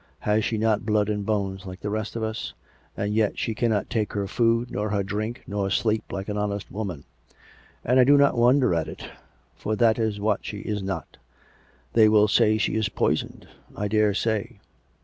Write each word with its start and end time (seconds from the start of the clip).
Has 0.21 0.43
she 0.43 0.57
not 0.57 0.83
blood 0.83 1.09
and 1.09 1.23
bones 1.23 1.67
like 1.67 1.81
the 1.81 1.91
rest 1.91 2.15
of 2.15 2.23
us? 2.23 2.55
And 2.97 3.13
yet 3.13 3.37
she 3.37 3.53
cannot 3.53 3.87
take 3.87 4.13
her 4.13 4.25
food 4.25 4.71
nor 4.71 4.89
her 4.89 5.03
drink^ 5.03 5.41
nor 5.45 5.69
sleep 5.69 6.11
like 6.11 6.27
an 6.27 6.39
honest 6.39 6.71
woman. 6.71 7.03
And 7.85 7.99
I 7.99 8.03
do 8.03 8.17
not 8.17 8.35
wonder 8.35 8.73
at 8.73 8.87
it; 8.87 9.05
for 9.55 9.75
that 9.75 9.99
is 9.99 10.19
what 10.19 10.43
she 10.43 10.61
is 10.61 10.81
not. 10.81 11.17
They 11.93 12.09
will 12.09 12.27
say 12.27 12.57
she 12.57 12.73
is 12.73 12.89
poisoned, 12.89 13.47
I 13.77 13.87
dare 13.87 14.15
say. 14.15 14.59